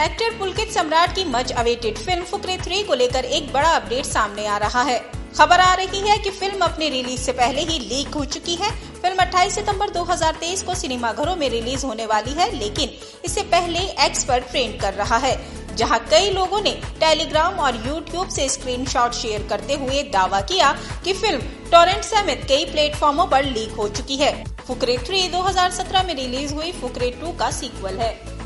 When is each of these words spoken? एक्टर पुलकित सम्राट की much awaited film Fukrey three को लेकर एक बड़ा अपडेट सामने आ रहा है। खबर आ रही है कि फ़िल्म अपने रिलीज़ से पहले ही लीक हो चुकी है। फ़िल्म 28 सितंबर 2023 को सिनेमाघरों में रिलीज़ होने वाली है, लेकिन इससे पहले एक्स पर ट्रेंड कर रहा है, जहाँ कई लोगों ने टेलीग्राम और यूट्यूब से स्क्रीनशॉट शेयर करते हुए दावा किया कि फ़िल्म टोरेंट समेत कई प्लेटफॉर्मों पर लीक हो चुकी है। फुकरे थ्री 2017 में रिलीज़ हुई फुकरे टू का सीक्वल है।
एक्टर 0.00 0.36
पुलकित 0.38 0.68
सम्राट 0.72 1.14
की 1.14 1.24
much 1.24 1.50
awaited 1.52 1.96
film 1.98 2.24
Fukrey 2.24 2.56
three 2.56 2.82
को 2.82 2.94
लेकर 2.94 3.24
एक 3.26 3.52
बड़ा 3.52 3.68
अपडेट 3.68 4.04
सामने 4.04 4.44
आ 4.46 4.56
रहा 4.58 4.82
है। 4.82 4.98
खबर 5.36 5.60
आ 5.60 5.72
रही 5.74 6.00
है 6.00 6.16
कि 6.18 6.30
फ़िल्म 6.30 6.64
अपने 6.64 6.88
रिलीज़ 6.88 7.20
से 7.20 7.32
पहले 7.32 7.62
ही 7.62 7.78
लीक 7.80 8.14
हो 8.14 8.24
चुकी 8.26 8.54
है। 8.54 8.70
फ़िल्म 9.02 9.22
28 9.22 9.54
सितंबर 9.54 9.90
2023 9.90 10.62
को 10.62 10.74
सिनेमाघरों 10.74 11.34
में 11.36 11.48
रिलीज़ 11.50 11.86
होने 11.86 12.06
वाली 12.06 12.32
है, 12.32 12.50
लेकिन 12.58 12.90
इससे 13.24 13.42
पहले 13.48 13.80
एक्स 14.06 14.24
पर 14.24 14.40
ट्रेंड 14.42 14.80
कर 14.80 14.94
रहा 14.94 15.16
है, 15.16 15.36
जहाँ 15.76 15.98
कई 16.10 16.30
लोगों 16.30 16.60
ने 16.60 16.78
टेलीग्राम 17.00 17.58
और 17.58 17.82
यूट्यूब 17.86 18.28
से 18.28 18.48
स्क्रीनशॉट 18.48 19.14
शेयर 19.14 19.46
करते 19.50 19.74
हुए 19.76 20.02
दावा 20.12 20.40
किया 20.44 20.72
कि 21.04 21.12
फ़िल्म 21.14 21.40
टोरेंट 21.70 22.04
समेत 22.04 22.46
कई 22.48 22.64
प्लेटफॉर्मों 22.64 23.26
पर 23.26 23.44
लीक 23.44 23.72
हो 23.72 23.88
चुकी 23.90 24.16
है। 24.16 24.32
फुकरे 24.66 24.98
थ्री 24.98 25.28
2017 25.28 26.06
में 26.06 26.14
रिलीज़ 26.14 26.54
हुई 26.54 26.72
फुकरे 26.72 27.10
टू 27.20 27.36
का 27.38 27.50
सीक्वल 27.50 27.98
है। 27.98 28.37